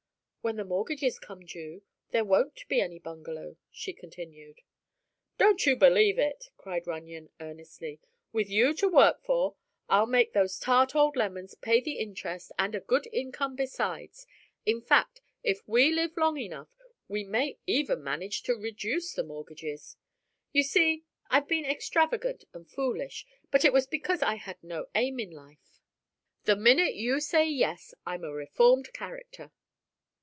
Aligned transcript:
"When 0.43 0.55
the 0.55 0.65
mortgages 0.65 1.19
come 1.19 1.45
due, 1.45 1.83
there 2.09 2.25
won't 2.25 2.67
be 2.67 2.81
any 2.81 2.97
bungalow," 2.97 3.57
she 3.69 3.93
continued. 3.93 4.61
"Don't 5.37 5.63
you 5.67 5.75
believe 5.75 6.17
it," 6.17 6.45
cried 6.57 6.87
Runyon, 6.87 7.29
earnestly. 7.39 7.99
"With 8.33 8.49
you 8.49 8.73
to 8.77 8.87
work 8.87 9.21
for, 9.23 9.55
I'll 9.87 10.07
make 10.07 10.33
those 10.33 10.57
tart 10.57 10.95
old 10.95 11.15
lemons 11.15 11.53
pay 11.53 11.79
the 11.79 11.99
interest 11.99 12.51
and 12.57 12.73
a 12.73 12.79
good 12.79 13.07
income 13.13 13.55
besides. 13.55 14.25
In 14.65 14.81
fact, 14.81 15.21
if 15.43 15.59
we 15.67 15.91
live 15.91 16.17
long 16.17 16.37
enough, 16.37 16.69
we 17.07 17.23
may 17.23 17.59
even 17.67 18.03
manage 18.03 18.41
to 18.41 18.55
reduce 18.55 19.13
the 19.13 19.23
mortgages. 19.23 19.95
You 20.51 20.63
see, 20.63 21.03
I've 21.29 21.47
been 21.47 21.65
extravagant 21.65 22.45
and 22.51 22.67
foolish, 22.67 23.27
but 23.51 23.63
it 23.63 23.71
was 23.73 23.85
because 23.85 24.23
I 24.23 24.37
had 24.37 24.57
no 24.63 24.87
aim 24.95 25.19
in 25.19 25.29
life. 25.29 25.79
The 26.45 26.55
minute 26.55 26.95
you 26.95 27.19
say 27.19 27.45
'yes,' 27.47 27.93
I'm 28.07 28.23
a 28.23 28.33
reformed 28.33 28.91
character." 28.91 29.51